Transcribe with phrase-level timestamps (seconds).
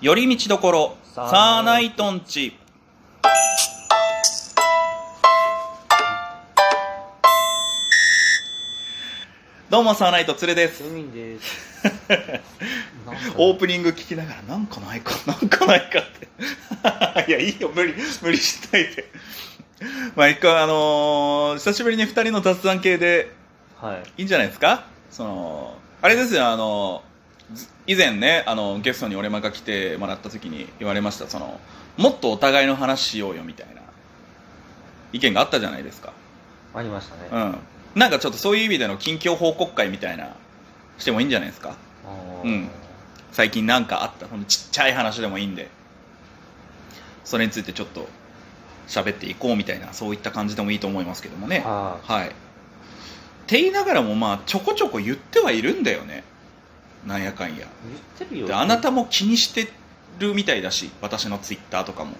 [0.00, 2.56] 寄り道どころサーナイトンチ。
[9.68, 10.82] どうもサーナイトつれです。
[11.12, 11.80] です。
[13.36, 17.28] オープニング聞きながらなんかないかなんかないかって。
[17.30, 19.04] いやいいよ無理無理しないで。
[20.16, 23.30] まあ一回あのー久しぶりに二人の雑談系で
[23.80, 24.02] はい。
[24.18, 24.84] いいんじゃないですか？
[25.10, 27.09] そのあれですよあのず
[27.86, 31.60] 以前ねあのゲストに俺まが来てもらった時に言われましたその
[31.96, 33.80] もっとお互いの話しようよみたいな
[35.12, 36.12] 意見があったじゃないですか。
[36.74, 37.28] ありましたね。
[37.32, 37.58] うん。
[37.94, 40.36] なんかちょっとそういう意味での近況報告会みたいな
[40.98, 41.74] してもいいんじゃないですか。
[42.44, 42.68] うん。
[43.32, 45.68] 最近なんかあったほんとちっちゃい話でもいいんで。
[47.24, 48.08] それについてちょっと
[48.88, 51.62] 喋っていこうみたいなそういった感じでもいいと思いますけどもね。
[51.66, 52.28] あはい。
[52.28, 52.30] っ
[53.46, 56.22] て言いながらもまあちょこちょこ言ってはいるんだよね
[57.06, 57.54] なんやかんや。
[57.54, 57.68] ー言っ
[58.28, 58.46] てるよ。
[58.46, 59.72] であなたも気にして
[60.18, 62.12] るみたいだし私のツイッターとかも。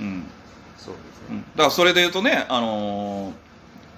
[0.00, 0.24] うん、
[0.76, 1.26] そうですね。
[1.30, 3.32] うん、だからそれで言うとねあのー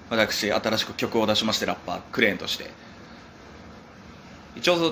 [0.07, 2.69] 私新しく曲を出しましてラッパークレーンとして。
[4.55, 4.89] 一応そ,、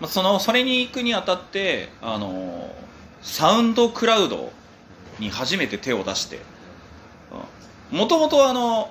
[0.00, 2.68] まあ、そのそれに行くにあたってあのー
[3.22, 4.52] サウンドクラウド
[5.18, 6.40] に初めて手を出して。
[7.90, 8.90] もともとあの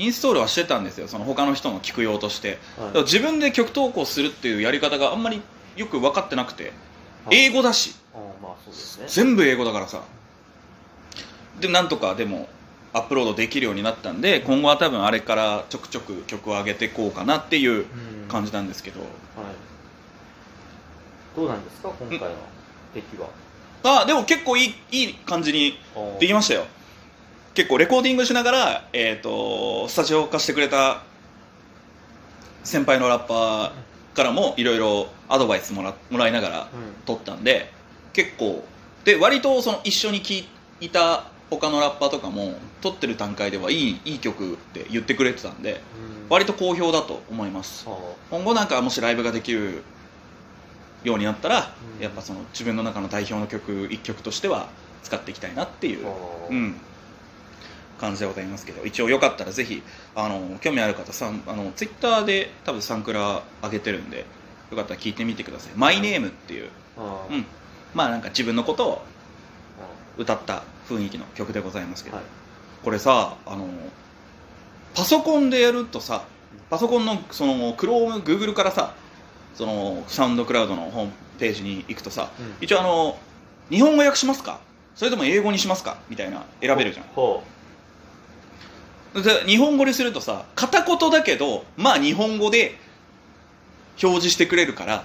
[0.00, 2.58] インストールはしてたんですよその他の人の聞く用として。
[2.78, 3.02] はい。
[3.02, 5.42] 自分で曲投稿するっていうやり方があんまり
[5.76, 6.72] よく分かってなくて。
[7.26, 7.36] はい。
[7.36, 7.94] 英語だし。
[8.42, 9.06] まあね。
[9.06, 10.00] 全部英語だからさ。
[11.60, 12.48] でなんとかでも
[12.94, 17.84] アップロードできるようになったんで今後は多分あれからちょくちょく曲を上げていこうかなっていううん。
[18.28, 19.08] 感じなんですけど、はい。
[21.36, 22.26] どうなんですか今回の
[22.94, 23.28] 出来は。
[24.02, 25.78] あでも結構いいいい感じに
[26.18, 26.66] できましたよ
[27.54, 31.02] 結構レコーディングしながら、えー、とスタジオ貸してくれた
[32.62, 36.68] 先輩のラッパーからもいろいろアドバイスもらもらいながらうん。
[37.06, 37.70] 撮ったんで
[38.12, 38.64] 結構
[39.04, 40.44] で割とその一緒に聴
[40.80, 46.28] いた他のラッパーとかも撮ってる段階ではいいいい曲って言ってくれてたんでうん。
[46.28, 47.86] 割と好評だと思います。
[48.30, 49.82] 今後なんかもしライブができる
[51.02, 52.02] ようになったら、うん。
[52.02, 54.68] やっぱその自分の中の代表の曲一曲としては
[55.02, 56.06] 使っていきたいなっていう、
[58.00, 59.82] 感じでございますけど一応よかったらぜひ
[60.16, 64.24] あの興味ある方さんあのツイッターで多分サンクラ上げてるんで
[64.70, 66.70] よかったら聞いてみてください「マイネームっていう、
[67.30, 67.44] うん、
[67.94, 68.92] まあなんか自分のことを
[69.80, 69.84] あ
[70.16, 72.28] 歌った雰囲気の曲でございますけど、ーはい。
[72.82, 73.68] これさあの
[74.94, 76.24] パソコンでやるとさ
[76.70, 78.94] パソコンのその Chrome、Google からさ
[79.54, 82.54] そのサウンドクラウドのホームページに行くとさ、うん。
[82.60, 83.18] 一応あの
[83.68, 84.60] 日本語訳しますか？
[84.96, 85.98] それとも英語にしますか？
[86.08, 87.06] みたいな選べるじゃん
[89.46, 92.76] 日本語にするとさ片言だけどまあ日本語で
[94.02, 95.04] 表示してくれるから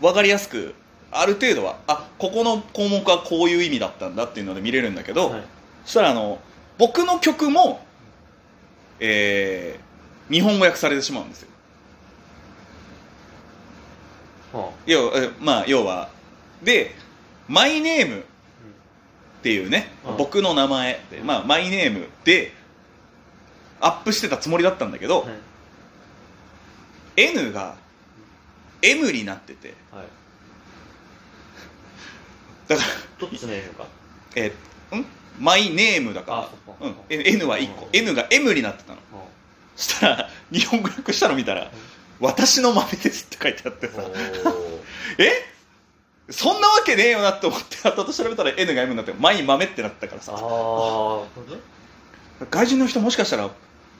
[0.00, 0.74] 分かりやすく
[1.12, 5.14] ある程度はあここの項目はこういう意味だったんだっていうので見れるんだけう。
[5.14, 5.42] ど、はい。
[5.84, 6.38] そしたらあの
[6.78, 7.84] 僕の曲も、
[9.00, 9.90] えー
[10.30, 11.48] 日本語訳されてしまうんですよ
[14.52, 16.08] は要はえまあ要は
[16.62, 16.94] で
[17.48, 18.22] 「マイネーム」っ
[19.42, 22.52] ていうね、うん僕の名前で、まあ、マイネームで
[23.80, 25.30] アップしてたつもりだったんだけど、あ。
[25.30, 25.38] はい。
[27.16, 27.74] N が
[28.82, 29.74] M になってて。
[29.90, 30.04] はい。
[32.68, 32.88] だから
[33.18, 33.86] どっちのか。
[34.36, 35.06] えーん？
[35.38, 37.88] マイネームだあか、そうん、え N は1個、うん。
[37.92, 38.98] N が M になってたの。
[38.98, 39.24] は
[39.76, 41.70] そしたら日本語訳したの見たら
[42.20, 44.02] 「私の豆です」って書いてあってさ。
[45.18, 45.50] え？
[46.32, 50.32] そんなわけねえよなって思って後々調べたら N が M になって「マイ豆」ってなってたからさ。
[52.50, 53.50] 外人の人もしかしたら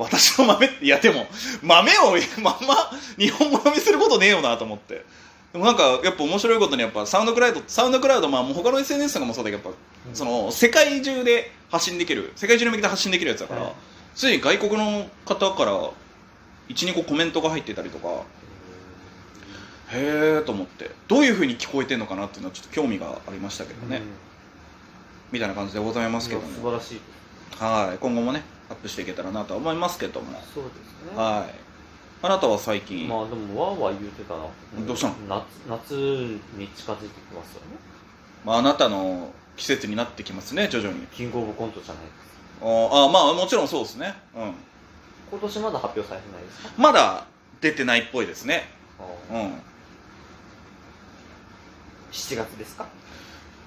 [0.04, 1.26] 私の豆っていやでも
[1.62, 5.04] 豆をまんま日本語読みすることねえよなと思って。
[5.52, 9.80] でもなんかやっぱ面白いことにやっぱサウンドクラウドサウンドクラウドまあもう他の SNS とかもそうだけどやっぱ
[10.14, 13.72] その世界中で発信できる世界中に向けて発信できるやつだから、はい
[14.14, 15.72] ついに外国の方から
[16.68, 18.24] 12個コメントが入ってたりとか
[19.92, 20.90] へえと思って。
[21.08, 24.02] どういうふうに聞こえてんのかなっていうのはちょっと興味がありましたけどね、うん。
[25.32, 27.00] みたいな感じでございますけどねいや素晴らしい
[27.58, 27.98] はい。
[27.98, 30.40] 今後もねアップしていけたらなとは思いますけども。
[30.54, 31.16] そうですね。
[31.16, 31.54] はい。
[32.22, 34.44] あなたは最近、まあでもわーわー言うてたな
[34.86, 35.14] どうしたの？
[35.28, 35.92] 夏夏
[36.56, 37.66] に近づいてきますよね。
[38.44, 41.06] まあ、あなたの季節になってきますね徐々に。
[41.08, 42.60] キングオブコントじゃないです。
[42.60, 44.14] かあーあーまあもちろんそうですね。
[44.36, 44.54] うん。
[45.30, 46.70] 今年まだ発表されてないですか？
[46.76, 47.26] まだ
[47.60, 48.68] 出てないっぽいですね。
[49.30, 49.52] うん。
[52.12, 52.86] 7月ですか？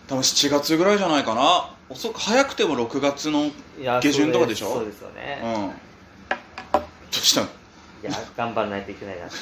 [0.07, 4.73] 多分7月ぐらいじゃないかな遅く早くても6月の下旬とかでしょ？
[4.73, 5.67] そうですよね、うん。
[5.69, 7.47] どうしたの？
[7.47, 9.35] いや頑張らないといけないなって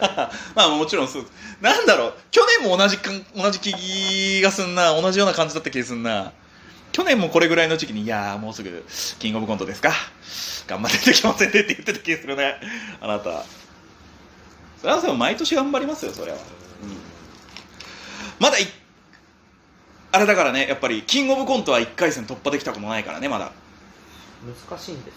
[0.56, 1.26] まあもちろんそう。
[1.60, 2.14] なんだろう。
[2.30, 4.98] 去年も同じか同じ気がすんな。
[4.98, 6.32] 同じような感じだった気がすんな。
[6.92, 8.86] 去年もこれぐらいの時期に「いやーもうすぐ
[9.18, 9.92] キングオブコントですか。
[10.66, 12.54] 頑張ってできませんね」って言ってた気がするね。
[13.00, 13.44] あなた。
[14.80, 16.38] それはそう毎年頑張りますよそれは、
[18.38, 18.66] まだい
[20.18, 23.52] あれだからねやっぱりキングオブコントは1回戦突破できたことないからねまだ。
[24.68, 25.12] 難しいんで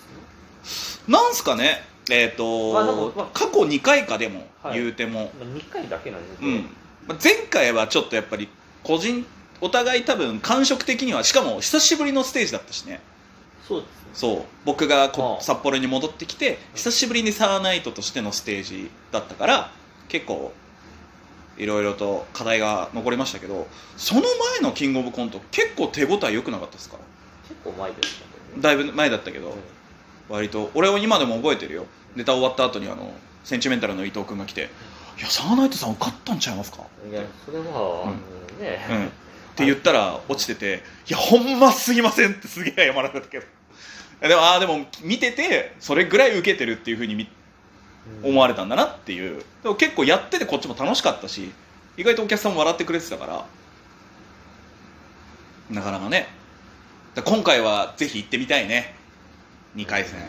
[0.61, 1.11] すね。
[1.11, 4.79] なんすかねえっ、と、まあまあ過去2回かでも、はい。
[4.79, 5.31] 言うても。
[5.39, 6.37] まあ2回だけなんで。
[6.37, 6.61] すね、うん、
[7.07, 8.47] まあ前回はちょっとやっぱり
[8.83, 9.25] 個人
[9.59, 12.99] お互い多分感触的にはしかも久しぶりのステージだったしね。
[13.67, 13.95] そうですね。
[14.13, 14.43] そう。
[14.65, 19.71] 僕がこ札幌に戻ってきて久しぶりにサーナイトとしてのステージだったから
[20.09, 20.53] 結構
[21.57, 23.67] いろいろと課題が残りましたけど
[23.97, 26.97] その前のキングオブコント結構手応え良くなかったですか？
[27.47, 28.61] 結構前でしたけどね。
[28.61, 29.55] だいぶ前だったけど、
[30.29, 30.71] 割と。
[30.73, 31.85] 俺は今でも覚えてるよ。
[32.15, 33.13] ネタ終わった後にあの
[33.43, 34.69] センチメンタルの伊藤君が来て
[35.17, 37.69] 「いやサーナイトさん受かったんちゃいますか?」いやそれは、あ
[38.07, 38.15] の
[38.59, 39.09] ね、うん、っ
[39.55, 43.45] て言ったら落ちてて「いやほんますぎません」ってすげえ謝られたけど。
[44.27, 47.29] でもああでも見ててそれぐらい受けてるっていうふうにみうん
[48.23, 49.43] 思われたんだなっていう。
[49.63, 51.51] でも結構やっててこっちも楽しかったし
[51.97, 53.45] 意外とお客さんも笑ってくれてたから。
[55.69, 56.27] なかなかね。
[57.15, 58.95] だ今回はぜひ行ってみたいね。
[59.75, 60.19] 2回戦、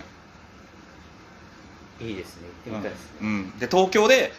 [2.01, 2.49] いいですね。
[2.67, 4.33] 行ってみたいですね、うん、で東京で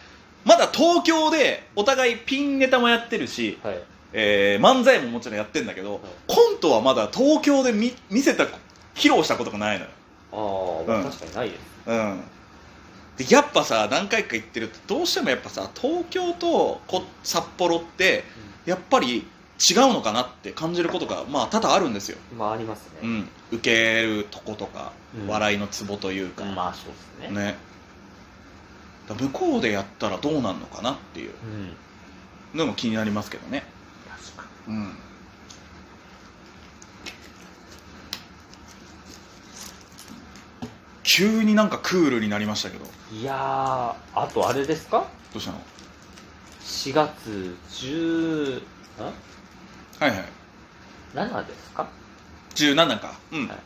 [0.44, 3.82] まだ東京でお互いピンネタもやってるし、はい。
[4.12, 8.44] えー漫才ももちろんやってんだけど、コントはまだ東京で見見せた
[8.94, 9.90] 披露したことがないのよ、
[10.86, 11.04] ああうん。
[11.04, 11.60] 確かにないです。
[11.86, 12.20] うん、
[13.16, 18.24] でやっぱさ何回か行ってるとどうしてもやっぱさ東京とこ札幌って
[18.66, 19.26] やっぱり
[19.58, 25.28] 違うのかなって感じることがまあ多々あるんですよ、まあありますね、うん、受けるとことか、うん。
[25.28, 27.40] 笑いのツボというか、まあそうですね。
[27.40, 27.56] ね。
[29.08, 31.30] だ向こうでやったらどうなんのかなっていう。
[32.52, 32.58] うん。
[32.58, 33.64] のも気になりますけどね。
[34.36, 34.96] 確かうん。
[41.02, 42.84] 急になんかクールになりましたけど。
[42.84, 45.06] にいやーあとあれですか？
[45.32, 45.60] どうしたの
[46.62, 48.62] ？4月10ん
[50.00, 50.24] はいはい。
[51.14, 51.86] 7ですか
[52.56, 53.14] ？17か。
[53.32, 53.58] うん、はい。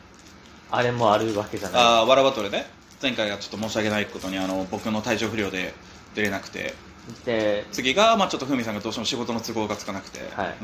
[0.71, 1.81] あれもあるわけじゃない。
[1.81, 2.67] ああわらバトルね。
[3.01, 5.73] 前回はちょっと申し訳ないことにあの僕の体調不良で
[6.13, 6.75] 出れなくて。
[7.25, 10.55] で次が、まあ、ちょっとふみさんがどうしても仕事の都合がつかなくて、はい。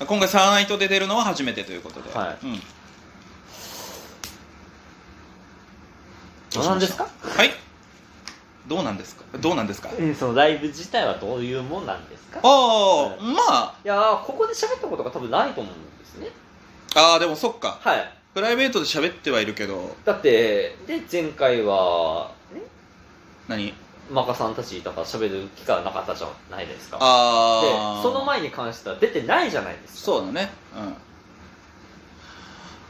[0.00, 2.46] うん、今回サーナイトで出るのは初めてということで、はい。
[2.46, 2.60] うん、
[6.52, 7.04] どうなんですか？
[7.04, 7.50] はい
[8.66, 9.24] どうなんですか？
[9.38, 9.90] どうなんですか？
[9.98, 12.40] えそのライブ自体はどういうもんなんですか？
[12.42, 13.74] ああ、はいまあ。
[13.84, 16.28] いやーここで喋ったことが多分ないと思うんですね。
[16.96, 17.78] ああでもそっか。
[17.80, 18.10] はい。
[18.32, 19.94] プライベートで喋ってはいるけど。
[20.04, 22.60] だってで前回はね？
[23.48, 23.74] 何？
[24.10, 26.98] マカさんたちとか喋る機会はなかったじゃないですか。
[26.98, 30.00] でああその前に関しては出てないじゃないですか。
[30.00, 30.50] そうだね。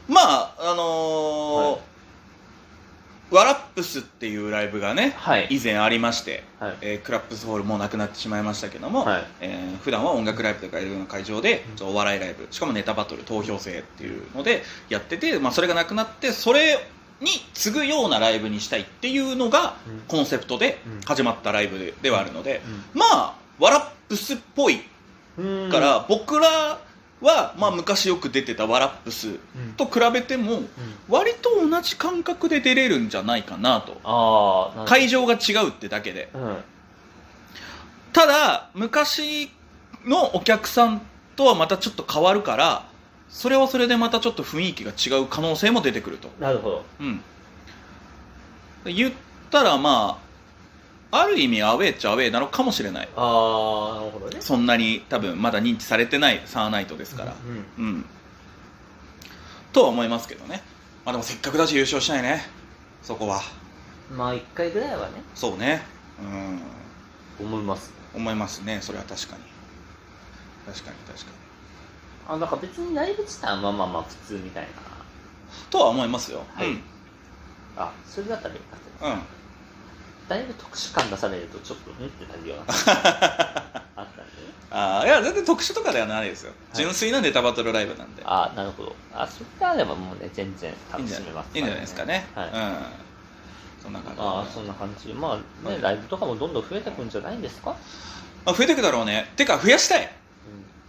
[0.07, 0.13] うん。
[0.13, 1.79] まああのーはい
[3.35, 5.47] ワラップスっていうライブがねはい。
[5.49, 6.77] 以前ありまして、はい。
[6.81, 9.23] えークラップスホールもうなくなってしまいましたけども、はい。
[9.41, 16.79] えー普段は音楽ライブとかいうような会場でうお笑いライブしかもネタバトル投票制っていうのでやってて、まあ、それがなくなってそれ
[17.19, 19.99] に次ぐようなライブにしたいっていうのがうん。
[20.07, 21.01] コンセプトでうん。
[21.01, 22.61] 始まったライブでではあるので、
[22.93, 24.75] うまあワラップスっぽい
[25.41, 26.79] んから、僕ら
[27.25, 29.73] は、まあ、昔よく出てたワラップスうん。
[29.75, 30.61] と比べても
[31.09, 33.99] 割と同じ感覚で出れるんじゃないかなと。
[34.03, 36.29] ああ会場が違うってだけで。
[36.33, 36.57] うん。
[38.13, 39.49] ただ昔
[40.05, 41.01] のお客さん
[41.35, 42.87] とはまたちょっと変わるから
[43.27, 46.29] それはそれでまたちょっと雰囲気が違う可能性も出てくると。
[46.39, 46.85] なるほど。
[46.99, 47.21] うん。
[48.85, 49.13] 言っ
[49.49, 50.24] たらまあ
[51.21, 53.09] ある意味アウェーっちゃアウェーなのかもしれない。
[53.15, 54.41] ああなるほどね。
[54.41, 57.35] そんなに多分まだ認知されてないサーナイトですから。
[57.77, 58.05] うんうん、
[59.71, 60.61] とは思いますけどね。
[61.05, 62.41] まあでもせっかくだし優勝したいね。
[63.01, 63.41] そこは。
[64.11, 65.13] まあ1回ぐらいはね。
[65.33, 65.83] そうね。
[67.39, 67.45] うん。
[67.45, 67.93] 思います。
[68.13, 68.79] 思いますね。
[68.81, 69.43] それは確かに。
[70.65, 71.45] 確かに確かに。
[72.27, 74.69] あなんか別にライブ自体はまあまあまあ普通みたいな。
[75.69, 76.43] とは思いますよ。
[76.53, 76.67] はい。
[76.67, 76.81] うん
[77.77, 79.17] あそれだったらよかったです。
[79.17, 79.34] うん
[80.27, 82.73] だいぶ特殊感出されるとちょっとうんってなるようなあっ
[83.95, 84.21] たんで。
[84.21, 84.25] ね
[84.71, 86.77] ああいや全然特殊とかではないですよ、い。
[86.77, 88.23] 純粋なネタバトルライブなんで。
[88.25, 88.95] あなるほど。
[89.13, 92.47] あそれであればもうね全然楽しめますいいんじゃないですかね、はい。
[92.47, 92.53] うん。
[93.83, 94.17] そんな感じ。
[94.17, 95.13] でああそんな感じ。
[95.13, 95.81] まあね、はい。
[95.81, 97.75] ライブとかもどんどん増えてくんじゃないんですか、
[98.45, 99.31] まあ、増えていくだろうね。
[99.35, 100.11] てか増やしたい。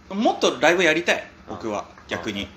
[0.09, 1.27] もっとライブやりたい。
[1.47, 1.81] 僕は。
[1.81, 2.47] あ逆に。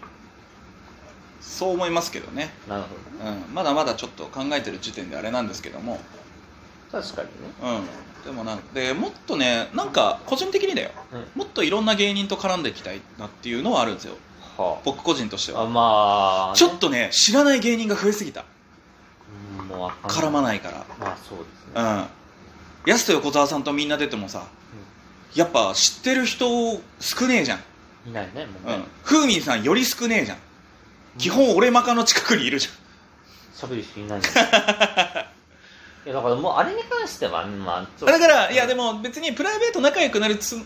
[1.41, 2.89] そう思いますけどね、なるほ
[3.25, 3.31] ど。
[3.33, 6.01] ねうん、まだまだちょっと考えてる時点であれなんですけども
[6.93, 7.33] 確かにね。
[7.63, 8.25] うん。
[8.25, 10.91] でもなんでもっとねなんか個人的にだよ。
[11.13, 11.41] うん。
[11.41, 14.17] もっといろんな芸人と絡んでいきたいなっていうのはあるんですよ。
[14.57, 18.45] は僕個人としてああはまあね、ちょっとね知らない芸人が増えすぎた。
[19.61, 20.85] うんもうわかん絡まないから。
[20.99, 21.73] まあそうですね。
[21.75, 22.07] うん。
[22.87, 24.47] 安と横澤さんとみんな出てもさ
[25.35, 26.47] やっぱ知ってる人
[26.99, 27.61] 少ねえじゃん。
[28.09, 28.81] いないねもううん。
[28.81, 30.39] ねふーみんさんより少ねえじゃん。
[31.19, 32.69] 基本俺マカの近くにいるじ
[33.55, 34.21] 喋る人いない
[36.07, 40.57] いやだからもうあれに関してはまあだからいやでもも別にプライベート仲良くなるつ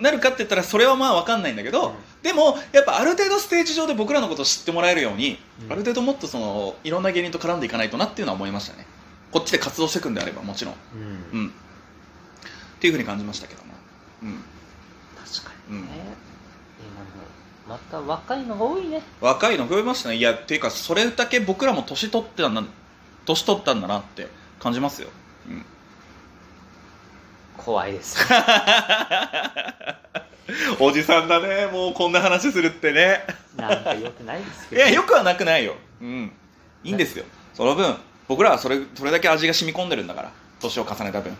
[0.00, 1.94] なるかって言ったらそれはまあ分かんないんだけど、うん。
[2.22, 5.72] でもやっぱある程度ステージ上で僕らのことを知ってもらえるように、うん。
[5.72, 8.86] ある程度もっとそのいろんな芸人と絡んでいかないとなっていうのは思いましたね。
[9.32, 10.74] こっちで活動していくんであればもちろん。
[11.32, 11.48] うん、うん。
[11.48, 11.52] っ
[12.78, 13.72] ていうふうに感じましたけども。
[14.22, 14.44] うん。
[15.16, 15.76] 確かうん。
[15.78, 15.88] にね、
[17.66, 19.02] 今のまた若いのが多いね。
[19.20, 20.16] 若いの増えましたね。
[20.16, 22.62] いやっていうかそれだけ僕らも年取ってたんだ
[23.24, 25.08] 年取ったんだなって感じますよ、
[25.48, 25.64] うん、
[27.56, 28.18] 怖いです。
[30.78, 31.66] おじさんだね。
[31.66, 33.24] もうこんな話するってね。
[33.56, 34.80] なんかよくないですいけど。
[34.82, 35.74] やよくはなくないよ。
[36.00, 36.32] うん。
[36.84, 37.24] いいんですよ。
[37.54, 37.96] その分
[38.28, 40.30] 僕らはそれそれだけ味が染み込んでるんだから。
[40.60, 41.36] 年を重ねた分。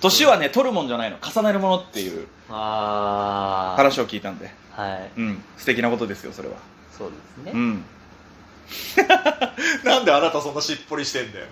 [0.00, 1.16] 年はね取るもんじゃないの。
[1.22, 4.50] 重ねるものっていう話を聞いたんで。
[4.72, 5.10] はい。
[5.16, 5.42] うん。
[5.56, 6.56] 素敵なことですよそれは。
[6.96, 7.84] そうですね、うん。
[9.84, 11.46] なんであなたそんなしっぽりしてんだよ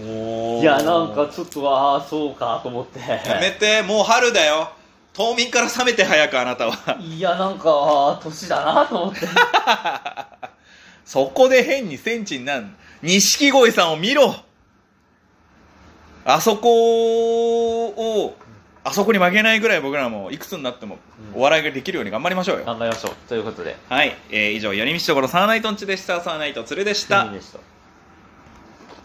[0.00, 3.00] いやなんかちょっとああそうかと思って。
[3.00, 4.72] やめてもう春だよ。
[5.12, 6.98] 冬眠から覚めて早くあなたは。
[7.00, 9.20] いやなんか年だなと思って。
[11.04, 14.34] そこで変にセンチになん錦鯉さんを見ろ。
[16.24, 18.36] あそこを
[18.84, 20.98] あそこに負けないぐらい僕らもいくつになっても
[21.34, 21.40] うん。
[21.40, 23.12] お笑いができるように頑張りましょうよ、頑張りましょう。
[23.28, 23.76] ということで。
[23.88, 26.20] はい、えー以上、やりみちところサーナイトンチでした。
[26.20, 27.30] サーナイトツルでした。
[27.30, 27.58] でした